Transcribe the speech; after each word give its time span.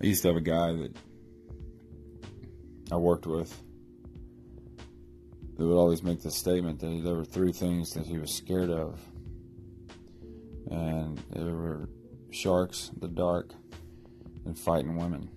I 0.00 0.06
used 0.06 0.22
to 0.22 0.28
have 0.28 0.36
a 0.36 0.40
guy 0.40 0.72
that 0.74 0.96
I 2.92 2.96
worked 2.96 3.26
with 3.26 3.50
that 5.56 5.66
would 5.66 5.76
always 5.76 6.04
make 6.04 6.22
the 6.22 6.30
statement 6.30 6.78
that 6.78 7.02
there 7.04 7.14
were 7.14 7.24
three 7.24 7.50
things 7.50 7.94
that 7.94 8.06
he 8.06 8.16
was 8.16 8.32
scared 8.32 8.70
of. 8.70 9.00
And 10.70 11.20
there 11.30 11.52
were 11.52 11.88
sharks, 12.30 12.92
the 13.00 13.08
dark, 13.08 13.50
and 14.44 14.56
fighting 14.56 14.96
women. 14.96 15.28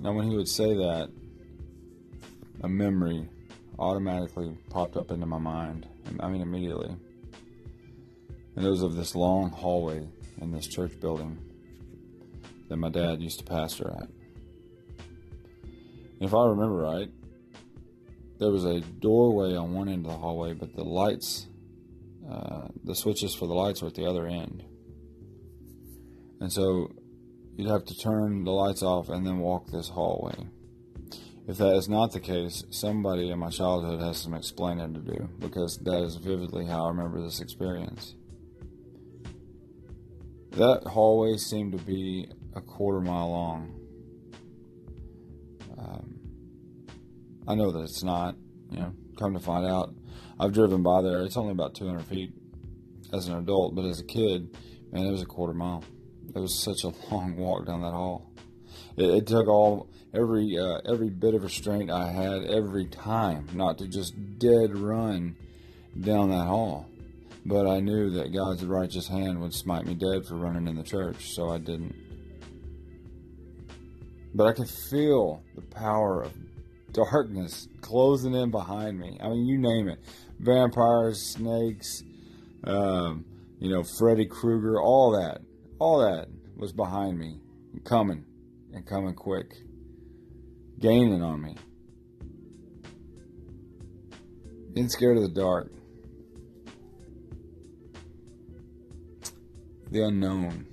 Now, 0.00 0.12
when 0.12 0.28
he 0.28 0.36
would 0.36 0.48
say 0.48 0.74
that, 0.74 1.10
a 2.62 2.68
memory 2.68 3.28
automatically 3.78 4.56
popped 4.68 4.96
up 4.96 5.12
into 5.12 5.26
my 5.26 5.38
mind. 5.38 5.86
I 6.18 6.28
mean, 6.28 6.40
immediately. 6.40 6.92
And 8.56 8.66
it 8.66 8.68
was 8.68 8.82
of 8.82 8.96
this 8.96 9.14
long 9.14 9.50
hallway 9.50 10.08
in 10.40 10.50
this 10.50 10.66
church 10.66 10.98
building 11.00 11.38
that 12.70 12.76
my 12.76 12.88
dad 12.88 13.20
used 13.20 13.40
to 13.40 13.44
pastor 13.44 13.94
at. 14.00 14.08
If 16.20 16.32
I 16.32 16.46
remember 16.46 16.76
right, 16.76 17.10
there 18.38 18.50
was 18.50 18.64
a 18.64 18.80
doorway 18.80 19.56
on 19.56 19.74
one 19.74 19.88
end 19.88 20.06
of 20.06 20.12
the 20.12 20.18
hallway, 20.18 20.54
but 20.54 20.74
the 20.74 20.84
lights, 20.84 21.48
uh, 22.30 22.68
the 22.84 22.94
switches 22.94 23.34
for 23.34 23.46
the 23.46 23.54
lights 23.54 23.82
were 23.82 23.88
at 23.88 23.94
the 23.94 24.06
other 24.06 24.26
end. 24.26 24.64
And 26.40 26.50
so 26.50 26.92
you'd 27.56 27.68
have 27.68 27.84
to 27.86 27.98
turn 27.98 28.44
the 28.44 28.52
lights 28.52 28.82
off 28.82 29.08
and 29.08 29.26
then 29.26 29.38
walk 29.38 29.66
this 29.70 29.88
hallway. 29.88 30.46
If 31.48 31.58
that 31.58 31.74
is 31.74 31.88
not 31.88 32.12
the 32.12 32.20
case, 32.20 32.62
somebody 32.70 33.30
in 33.30 33.40
my 33.40 33.50
childhood 33.50 34.00
has 34.00 34.18
some 34.18 34.34
explaining 34.34 34.94
to 34.94 35.00
do 35.00 35.28
because 35.40 35.78
that 35.78 36.02
is 36.04 36.16
vividly 36.16 36.66
how 36.66 36.84
I 36.84 36.88
remember 36.88 37.20
this 37.20 37.40
experience. 37.40 38.14
That 40.52 40.84
hallway 40.86 41.36
seemed 41.36 41.72
to 41.72 41.78
be 41.78 42.28
a 42.54 42.60
quarter 42.60 43.00
mile 43.00 43.30
long. 43.30 43.74
Um, 45.78 46.20
I 47.46 47.54
know 47.54 47.70
that 47.72 47.80
it's 47.80 48.02
not, 48.02 48.36
you 48.70 48.80
know, 48.80 48.92
come 49.18 49.34
to 49.34 49.40
find 49.40 49.66
out, 49.66 49.94
I've 50.38 50.52
driven 50.52 50.82
by 50.82 51.02
there. 51.02 51.22
It's 51.22 51.36
only 51.36 51.52
about 51.52 51.74
200 51.74 52.04
feet 52.04 52.32
as 53.12 53.28
an 53.28 53.36
adult, 53.36 53.74
but 53.74 53.84
as 53.84 54.00
a 54.00 54.04
kid, 54.04 54.56
man, 54.92 55.06
it 55.06 55.10
was 55.10 55.22
a 55.22 55.26
quarter 55.26 55.54
mile. 55.54 55.84
It 56.34 56.38
was 56.38 56.54
such 56.62 56.84
a 56.84 56.88
long 57.12 57.36
walk 57.36 57.66
down 57.66 57.82
that 57.82 57.92
hall. 57.92 58.30
It, 58.96 59.10
it 59.10 59.26
took 59.26 59.48
all 59.48 59.90
every 60.12 60.58
uh, 60.58 60.80
every 60.90 61.10
bit 61.10 61.34
of 61.34 61.42
restraint 61.42 61.90
I 61.90 62.10
had 62.10 62.44
every 62.44 62.86
time 62.86 63.48
not 63.52 63.78
to 63.78 63.86
just 63.86 64.14
dead 64.38 64.76
run 64.76 65.36
down 65.98 66.30
that 66.30 66.46
hall. 66.46 66.86
But 67.44 67.66
I 67.66 67.80
knew 67.80 68.10
that 68.10 68.34
God's 68.34 68.64
righteous 68.64 69.08
hand 69.08 69.40
would 69.40 69.54
smite 69.54 69.86
me 69.86 69.94
dead 69.94 70.26
for 70.26 70.34
running 70.34 70.68
in 70.68 70.76
the 70.76 70.82
church, 70.82 71.34
so 71.34 71.48
I 71.48 71.58
didn't. 71.58 71.94
But 74.34 74.46
I 74.46 74.52
could 74.52 74.68
feel 74.68 75.42
the 75.54 75.62
power 75.62 76.22
of 76.22 76.32
darkness 76.92 77.68
closing 77.80 78.34
in 78.34 78.50
behind 78.50 78.98
me. 78.98 79.18
I 79.20 79.28
mean, 79.28 79.46
you 79.46 79.58
name 79.58 79.88
it 79.88 79.98
vampires, 80.40 81.22
snakes, 81.22 82.02
um, 82.64 83.24
you 83.58 83.70
know, 83.70 83.84
Freddy 83.98 84.26
Krueger, 84.26 84.80
all 84.80 85.12
that. 85.12 85.40
All 85.78 86.00
that 86.00 86.28
was 86.56 86.72
behind 86.72 87.18
me, 87.18 87.40
coming 87.84 88.24
and 88.74 88.86
coming 88.86 89.14
quick, 89.14 89.46
gaining 90.78 91.22
on 91.22 91.40
me. 91.40 91.56
Being 94.74 94.88
scared 94.88 95.16
of 95.16 95.22
the 95.22 95.40
dark, 95.40 95.72
the 99.90 100.02
unknown. 100.02 100.66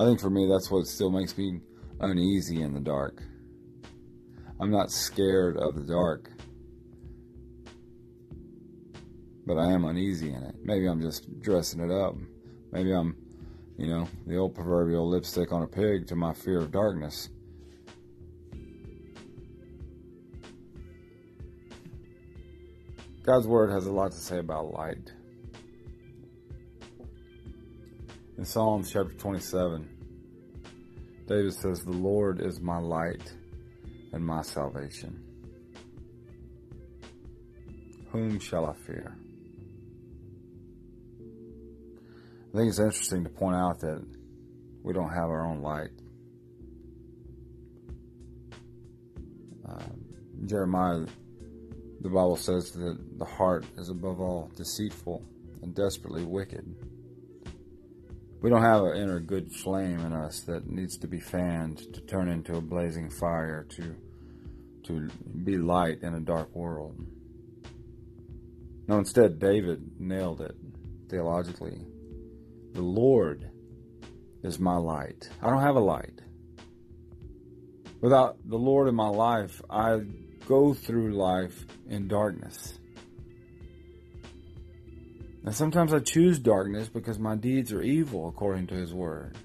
I 0.00 0.04
think 0.06 0.18
for 0.18 0.30
me, 0.30 0.48
that's 0.48 0.70
what 0.70 0.86
still 0.86 1.10
makes 1.10 1.36
me 1.36 1.60
uneasy 2.00 2.62
in 2.62 2.72
the 2.72 2.80
dark. 2.80 3.22
I'm 4.58 4.70
not 4.70 4.90
scared 4.90 5.58
of 5.58 5.74
the 5.74 5.82
dark, 5.82 6.30
but 9.44 9.58
I 9.58 9.70
am 9.70 9.84
uneasy 9.84 10.32
in 10.32 10.42
it. 10.42 10.54
Maybe 10.64 10.86
I'm 10.86 11.02
just 11.02 11.42
dressing 11.42 11.80
it 11.80 11.90
up. 11.90 12.14
Maybe 12.72 12.94
I'm, 12.94 13.14
you 13.76 13.88
know, 13.88 14.08
the 14.26 14.38
old 14.38 14.54
proverbial 14.54 15.06
lipstick 15.06 15.52
on 15.52 15.64
a 15.64 15.66
pig 15.66 16.06
to 16.06 16.16
my 16.16 16.32
fear 16.32 16.60
of 16.60 16.72
darkness. 16.72 17.28
God's 23.22 23.46
Word 23.46 23.68
has 23.68 23.84
a 23.84 23.92
lot 23.92 24.12
to 24.12 24.18
say 24.18 24.38
about 24.38 24.72
light. 24.72 25.12
In 28.40 28.46
Psalms 28.46 28.90
chapter 28.90 29.12
27, 29.12 29.86
David 31.28 31.52
says, 31.52 31.84
The 31.84 31.90
Lord 31.90 32.40
is 32.40 32.58
my 32.58 32.78
light 32.78 33.34
and 34.14 34.24
my 34.24 34.40
salvation. 34.40 35.22
Whom 38.10 38.40
shall 38.40 38.64
I 38.64 38.72
fear? 38.86 39.14
I 42.48 42.56
think 42.56 42.70
it's 42.70 42.78
interesting 42.78 43.24
to 43.24 43.28
point 43.28 43.56
out 43.56 43.78
that 43.80 44.02
we 44.82 44.94
don't 44.94 45.10
have 45.10 45.28
our 45.28 45.44
own 45.44 45.60
light. 45.60 45.90
Uh, 49.68 49.84
Jeremiah, 50.46 51.04
the 52.00 52.08
Bible 52.08 52.36
says 52.36 52.70
that 52.70 53.18
the 53.18 53.26
heart 53.26 53.66
is 53.76 53.90
above 53.90 54.18
all 54.18 54.50
deceitful 54.56 55.22
and 55.60 55.74
desperately 55.74 56.24
wicked. 56.24 56.89
We 58.40 58.48
don't 58.48 58.62
have 58.62 58.82
an 58.84 58.96
inner 58.96 59.20
good 59.20 59.52
flame 59.52 60.00
in 60.00 60.14
us 60.14 60.40
that 60.40 60.66
needs 60.66 60.96
to 60.98 61.06
be 61.06 61.20
fanned 61.20 61.78
to 61.92 62.00
turn 62.00 62.28
into 62.28 62.56
a 62.56 62.60
blazing 62.60 63.10
fire 63.10 63.66
to 63.70 63.94
to 64.84 65.08
be 65.44 65.58
light 65.58 66.02
in 66.02 66.14
a 66.14 66.20
dark 66.20 66.54
world. 66.54 66.96
No, 68.88 68.98
instead, 68.98 69.38
David 69.38 70.00
nailed 70.00 70.40
it 70.40 70.56
theologically. 71.08 71.86
The 72.72 72.82
Lord 72.82 73.50
is 74.42 74.58
my 74.58 74.76
light. 74.76 75.28
I 75.42 75.50
don't 75.50 75.60
have 75.60 75.76
a 75.76 75.80
light. 75.80 76.22
Without 78.00 78.38
the 78.48 78.56
Lord 78.56 78.88
in 78.88 78.94
my 78.94 79.08
life, 79.08 79.60
I 79.68 80.00
go 80.46 80.72
through 80.72 81.12
life 81.12 81.66
in 81.88 82.08
darkness. 82.08 82.79
And 85.44 85.54
sometimes 85.54 85.92
I 85.92 86.00
choose 86.00 86.38
darkness 86.38 86.88
because 86.88 87.18
my 87.18 87.34
deeds 87.34 87.72
are 87.72 87.82
evil 87.82 88.28
according 88.28 88.66
to 88.68 88.74
His 88.74 88.92
Word. 88.92 89.36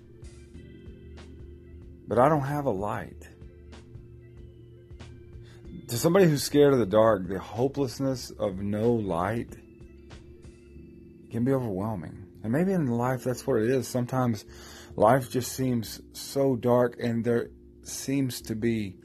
But 2.08 2.20
I 2.20 2.30
don't 2.30 2.42
have 2.42 2.66
a 2.66 2.72
light. 2.72 3.28
To 5.88 5.98
somebody 5.98 6.26
who's 6.26 6.44
scared 6.44 6.74
of 6.74 6.80
the 6.80 6.86
dark, 6.86 7.28
the 7.28 7.40
hopelessness 7.40 8.32
of 8.32 8.58
no 8.58 8.94
light 8.94 9.56
can 11.32 11.44
be 11.44 11.52
overwhelming. 11.52 12.26
And 12.44 12.52
maybe 12.52 12.74
in 12.74 12.88
life 12.88 13.24
that's 13.24 13.46
what 13.48 13.62
it 13.62 13.70
is. 13.70 13.88
Sometimes 13.88 14.46
life 14.96 15.32
just 15.32 15.54
seems 15.54 16.02
so 16.14 16.56
dark 16.56 16.98
and 17.00 17.24
there 17.24 17.50
seems 17.84 18.42
to 18.44 18.56
be 18.56 18.98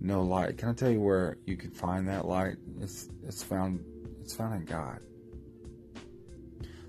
no 0.00 0.22
light. 0.22 0.58
Can 0.58 0.70
I 0.70 0.72
tell 0.72 0.90
you 0.90 1.00
where 1.00 1.38
you 1.44 1.56
can 1.56 1.70
find 1.70 2.08
that 2.08 2.26
light? 2.26 2.56
It's 2.80 3.08
it's 3.26 3.42
found 3.42 3.84
it's 4.20 4.34
found 4.34 4.54
in 4.54 4.64
God. 4.64 5.00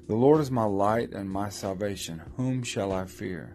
The 0.09 0.15
Lord 0.15 0.41
is 0.41 0.49
my 0.49 0.63
light 0.63 1.13
and 1.13 1.29
my 1.29 1.49
salvation. 1.49 2.19
Whom 2.35 2.63
shall 2.63 2.91
I 2.91 3.05
fear? 3.05 3.53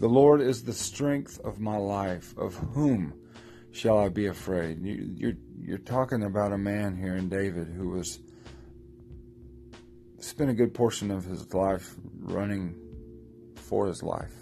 The 0.00 0.08
Lord 0.08 0.40
is 0.40 0.64
the 0.64 0.72
strength 0.72 1.38
of 1.44 1.60
my 1.60 1.76
life. 1.76 2.36
Of 2.36 2.56
whom 2.56 3.14
shall 3.70 3.96
I 3.96 4.08
be 4.08 4.26
afraid? 4.26 4.82
You, 4.82 5.08
you're 5.14 5.36
you're 5.62 5.78
talking 5.78 6.24
about 6.24 6.52
a 6.52 6.58
man 6.58 6.96
here 6.96 7.14
in 7.14 7.28
David 7.28 7.68
who 7.68 7.90
was 7.90 8.18
spent 10.18 10.50
a 10.50 10.52
good 10.52 10.74
portion 10.74 11.12
of 11.12 11.24
his 11.24 11.54
life 11.54 11.94
running 12.18 12.74
for 13.54 13.86
his 13.86 14.02
life. 14.02 14.34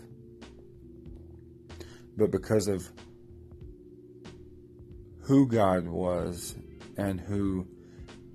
But 2.17 2.31
because 2.31 2.67
of 2.67 2.91
who 5.21 5.47
God 5.47 5.87
was 5.87 6.55
and 6.97 7.21
who 7.21 7.67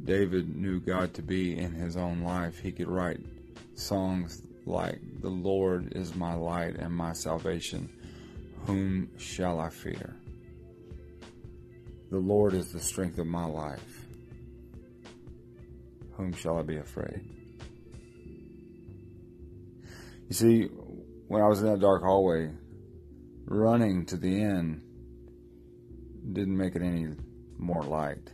David 0.04 0.56
knew 0.56 0.80
God 0.80 1.13
to 1.16 1.22
be 1.22 1.57
in 1.57 1.74
his 1.74 1.98
own 1.98 2.22
life, 2.22 2.60
he 2.60 2.72
could 2.72 2.88
write 2.88 3.19
songs 3.75 4.42
like, 4.66 5.00
The 5.22 5.30
Lord 5.30 5.94
is 5.96 6.16
my 6.16 6.34
light 6.34 6.75
and 6.75 6.94
my 6.94 7.13
salvation. 7.13 7.90
Whom 8.66 9.10
shall 9.18 9.60
I 9.60 9.69
fear? 9.69 10.16
The 12.12 12.19
Lord 12.19 12.54
is 12.54 12.72
the 12.72 12.80
strength 12.80 13.19
of 13.19 13.28
my 13.28 13.46
life. 13.46 14.06
Whom 16.13 16.34
shall 16.34 16.57
I 16.57 16.63
be 16.63 16.78
afraid? 16.78 17.22
You 20.28 20.36
see, 20.36 20.63
when 21.28 21.42
I 21.42 21.48
was 21.48 21.62
in 21.62 21.68
that 21.68 21.80
dark 21.80 22.04
hallway, 22.04 22.51
running 23.46 24.06
to 24.07 24.18
the 24.18 24.42
end 24.42 24.81
didn't 26.34 26.57
make 26.57 26.75
it 26.75 26.81
any 26.81 27.07
more 27.57 27.84
light. 27.84 28.31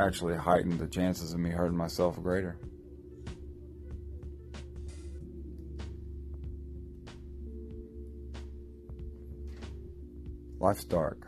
Actually 0.00 0.36
heightened 0.36 0.78
the 0.78 0.86
chances 0.86 1.34
of 1.34 1.40
me 1.40 1.50
hurting 1.50 1.76
myself 1.76 2.20
greater. 2.22 2.56
Life's 10.58 10.84
dark. 10.84 11.26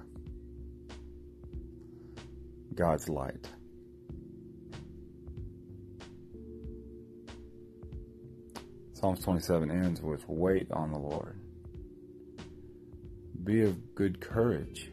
God's 2.74 3.08
light. 3.08 3.48
Psalms 8.94 9.20
27 9.20 9.70
ends 9.70 10.00
with 10.00 10.26
Wait 10.28 10.70
on 10.70 10.92
the 10.92 10.98
Lord. 10.98 11.38
Be 13.42 13.62
of 13.62 13.94
good 13.94 14.20
courage, 14.20 14.90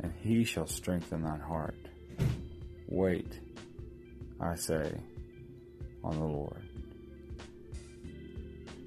and 0.00 0.12
he 0.22 0.44
shall 0.44 0.66
strengthen 0.66 1.22
thine 1.22 1.40
heart. 1.40 1.88
Wait, 2.88 3.40
I 4.40 4.54
say, 4.56 5.00
on 6.02 6.18
the 6.18 6.24
Lord. 6.24 6.62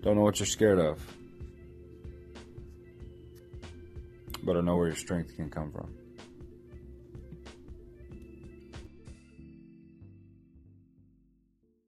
Don't 0.02 0.16
know 0.16 0.22
what 0.22 0.40
you're 0.40 0.48
scared 0.48 0.80
of, 0.80 1.02
but 4.44 4.56
I 4.56 4.62
know 4.62 4.78
where 4.78 4.88
your 4.88 4.96
strength 4.96 5.36
can 5.36 5.50
come 5.50 5.72
from. 5.72 5.94